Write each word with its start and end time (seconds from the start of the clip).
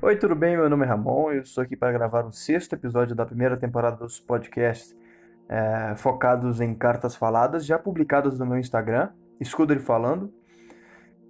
Oi, 0.00 0.16
tudo 0.16 0.34
bem? 0.34 0.56
Meu 0.56 0.68
nome 0.68 0.84
é 0.84 0.88
Ramon 0.88 1.32
eu 1.32 1.42
estou 1.42 1.62
aqui 1.62 1.76
para 1.76 1.92
gravar 1.92 2.24
o 2.26 2.32
sexto 2.32 2.74
episódio 2.74 3.14
da 3.14 3.24
primeira 3.24 3.56
temporada 3.56 3.96
dos 3.96 4.20
podcasts 4.20 4.96
é, 5.48 5.94
focados 5.96 6.60
em 6.60 6.74
cartas 6.74 7.16
faladas, 7.16 7.64
já 7.64 7.78
publicados 7.78 8.38
no 8.38 8.46
meu 8.46 8.58
Instagram, 8.58 9.10
Escudo 9.40 9.78
Falando. 9.80 10.32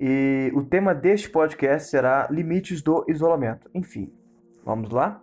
E 0.00 0.50
o 0.54 0.62
tema 0.62 0.94
deste 0.94 1.28
podcast 1.28 1.90
será 1.90 2.28
Limites 2.30 2.82
do 2.82 3.04
Isolamento. 3.08 3.68
Enfim, 3.74 4.12
vamos 4.64 4.90
lá? 4.90 5.20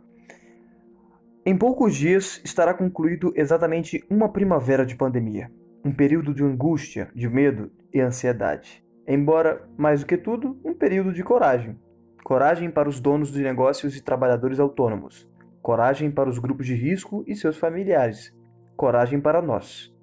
Em 1.46 1.58
poucos 1.58 1.96
dias 1.96 2.42
estará 2.44 2.74
concluído 2.74 3.32
exatamente 3.36 4.06
uma 4.10 4.30
primavera 4.30 4.86
de 4.86 4.96
pandemia, 4.96 5.52
um 5.84 5.92
período 5.92 6.34
de 6.34 6.44
angústia, 6.44 7.10
de 7.16 7.28
medo 7.28 7.72
e 7.94 8.00
ansiedade. 8.00 8.84
Embora, 9.08 9.68
mais 9.78 10.02
do 10.02 10.06
que 10.06 10.18
tudo, 10.18 10.60
um 10.64 10.74
período 10.74 11.14
de 11.14 11.24
coragem. 11.24 11.80
Coragem 12.28 12.70
para 12.70 12.90
os 12.90 13.00
donos 13.00 13.32
de 13.32 13.42
negócios 13.42 13.96
e 13.96 14.04
trabalhadores 14.04 14.60
autônomos. 14.60 15.26
Coragem 15.62 16.12
para 16.12 16.28
os 16.28 16.38
grupos 16.38 16.66
de 16.66 16.76
risco 16.76 17.24
e 17.26 17.34
seus 17.34 17.56
familiares. 17.56 18.36
Coragem 18.76 19.18
para 19.18 19.42
nós. 19.42 19.96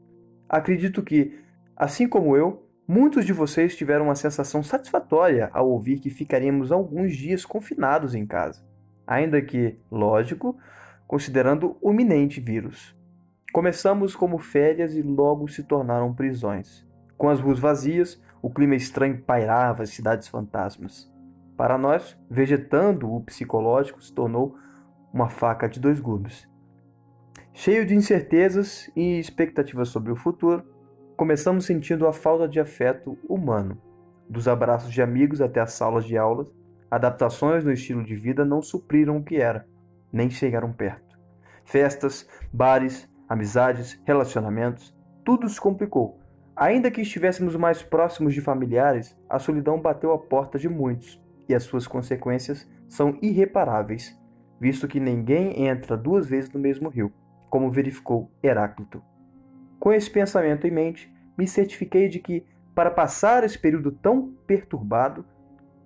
Acredito 0.49 1.03
que, 1.03 1.39
assim 1.77 2.09
como 2.09 2.35
eu, 2.35 2.67
muitos 2.89 3.27
de 3.27 3.35
vocês 3.35 3.77
tiveram 3.77 4.07
uma 4.07 4.15
sensação 4.15 4.63
satisfatória 4.63 5.51
ao 5.53 5.69
ouvir 5.69 6.01
que 6.01 6.09
ficaríamos 6.09 6.73
alguns 6.73 7.15
dias 7.15 7.45
confinados 7.45 8.15
em 8.15 8.25
casa. 8.25 8.65
Ainda 9.07 9.43
que, 9.43 9.79
lógico, 9.91 10.57
considerando 11.07 11.77
o 11.79 11.93
iminente 11.93 12.41
vírus. 12.41 12.97
Começamos 13.53 14.17
como 14.17 14.39
férias 14.39 14.95
e 14.95 15.03
logo 15.03 15.47
se 15.47 15.63
tornaram 15.63 16.15
prisões. 16.15 16.87
Com 17.19 17.29
as 17.29 17.39
ruas 17.39 17.59
vazias, 17.59 18.19
o 18.41 18.49
clima 18.49 18.77
estranho 18.77 19.21
pairava 19.21 19.83
as 19.83 19.91
cidades 19.91 20.27
fantasmas. 20.27 21.13
Para 21.57 21.79
nós, 21.79 22.19
vegetando 22.29 23.13
o 23.13 23.21
psicológico 23.21 24.03
se 24.03 24.13
tornou 24.13 24.57
uma 25.13 25.29
faca 25.29 25.69
de 25.69 25.79
dois 25.79 26.01
gumes. 26.01 26.49
Cheio 27.53 27.87
de 27.87 27.95
incertezas 27.95 28.91
e 28.97 29.21
expectativas 29.21 29.89
sobre 29.89 30.11
o 30.11 30.17
futuro, 30.17 30.65
começamos 31.17 31.65
sentindo 31.65 32.09
a 32.09 32.13
falta 32.13 32.49
de 32.49 32.59
afeto 32.59 33.17
humano. 33.29 33.81
Dos 34.29 34.49
abraços 34.49 34.93
de 34.93 35.01
amigos 35.01 35.41
até 35.41 35.61
as 35.61 35.73
salas 35.75 36.05
de 36.05 36.19
aulas, 36.19 36.53
adaptações 36.91 37.65
no 37.65 37.71
estilo 37.71 38.03
de 38.03 38.17
vida 38.17 38.45
não 38.45 38.61
supriram 38.61 39.19
o 39.19 39.23
que 39.23 39.37
era, 39.37 39.65
nem 40.13 40.29
chegaram 40.29 40.73
perto. 40.73 41.17
Festas, 41.65 42.29
bares, 42.53 43.09
amizades, 43.29 44.01
relacionamentos, 44.05 44.93
tudo 45.25 45.49
se 45.49 45.61
complicou. 45.61 46.19
Ainda 46.57 46.91
que 46.91 47.03
estivéssemos 47.03 47.55
mais 47.55 47.81
próximos 47.81 48.35
de 48.35 48.41
familiares, 48.41 49.17
a 49.29 49.39
solidão 49.39 49.81
bateu 49.81 50.13
a 50.13 50.19
porta 50.19 50.59
de 50.59 50.69
muitos 50.69 51.24
e 51.49 51.55
as 51.55 51.65
suas 51.65 51.87
consequências 51.87 52.69
são 52.89 53.19
irreparáveis, 53.21 54.19
visto 54.61 54.89
que 54.89 55.01
ninguém 55.01 55.67
entra 55.67 55.97
duas 55.97 56.27
vezes 56.27 56.51
no 56.51 56.61
mesmo 56.61 56.89
rio, 56.89 57.13
como 57.51 57.71
verificou 57.71 58.31
Heráclito. 58.43 59.03
Com 59.79 59.93
esse 59.93 60.11
pensamento 60.11 60.67
em 60.67 60.71
mente, 60.71 61.13
me 61.37 61.47
certifiquei 61.47 62.09
de 62.09 62.19
que, 62.19 62.45
para 62.75 62.91
passar 62.91 63.45
esse 63.45 63.59
período 63.59 63.93
tão 63.93 64.35
perturbado, 64.47 65.25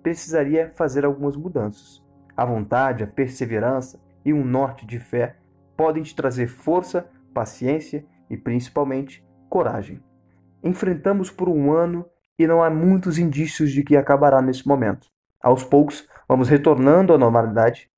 precisaria 0.01 0.71
fazer 0.75 1.05
algumas 1.05 1.35
mudanças. 1.35 2.03
A 2.35 2.45
vontade, 2.45 3.03
a 3.03 3.07
perseverança 3.07 3.99
e 4.23 4.33
um 4.33 4.45
norte 4.45 4.85
de 4.85 4.99
fé 4.99 5.35
podem 5.75 6.03
te 6.03 6.15
trazer 6.15 6.47
força, 6.47 7.09
paciência 7.33 8.05
e 8.29 8.37
principalmente 8.37 9.25
coragem. 9.49 10.01
Enfrentamos 10.63 11.29
por 11.29 11.49
um 11.49 11.71
ano 11.71 12.05
e 12.37 12.47
não 12.47 12.63
há 12.63 12.69
muitos 12.69 13.17
indícios 13.17 13.71
de 13.71 13.83
que 13.83 13.97
acabará 13.97 14.41
nesse 14.41 14.67
momento. 14.67 15.07
Aos 15.41 15.63
poucos, 15.63 16.07
vamos 16.27 16.49
retornando 16.49 17.13
à 17.13 17.17
normalidade. 17.17 17.89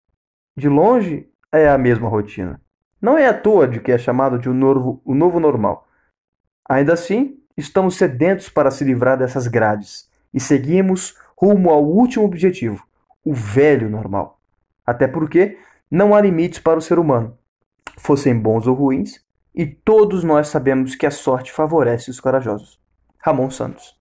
De 0.55 0.69
longe, 0.69 1.27
é 1.51 1.67
a 1.67 1.77
mesma 1.77 2.07
rotina. 2.07 2.61
Não 3.01 3.17
é 3.17 3.27
à 3.27 3.33
toa 3.33 3.67
de 3.67 3.79
que 3.79 3.91
é 3.91 3.97
chamado 3.97 4.37
de 4.37 4.47
o 4.47 4.53
novo, 4.53 5.01
o 5.03 5.15
novo 5.15 5.39
normal. 5.39 5.87
Ainda 6.69 6.93
assim, 6.93 7.39
estamos 7.57 7.95
sedentos 7.95 8.47
para 8.47 8.69
se 8.69 8.83
livrar 8.83 9.17
dessas 9.17 9.47
grades 9.47 10.09
e 10.33 10.39
seguimos 10.39 11.17
rumo 11.35 11.71
ao 11.71 11.83
último 11.83 12.23
objetivo, 12.23 12.85
o 13.25 13.33
velho 13.33 13.89
normal. 13.89 14.39
Até 14.85 15.07
porque 15.07 15.57
não 15.89 16.13
há 16.13 16.21
limites 16.21 16.59
para 16.59 16.77
o 16.77 16.81
ser 16.81 16.99
humano, 16.99 17.37
fossem 17.97 18.37
bons 18.37 18.67
ou 18.67 18.75
ruins, 18.75 19.25
e 19.53 19.65
todos 19.65 20.23
nós 20.23 20.47
sabemos 20.47 20.95
que 20.95 21.05
a 21.05 21.11
sorte 21.11 21.51
favorece 21.51 22.09
os 22.09 22.19
corajosos. 22.19 22.79
Ramon 23.17 23.49
Santos 23.49 23.99